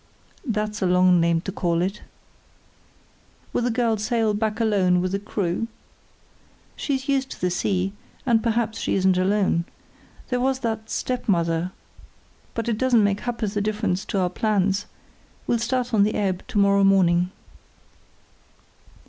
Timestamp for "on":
15.93-16.01